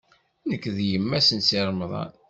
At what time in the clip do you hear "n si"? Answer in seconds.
1.31-1.59